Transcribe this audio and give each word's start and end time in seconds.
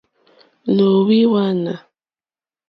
Nǒhwì 0.75 1.19
hwánà. 1.31 1.73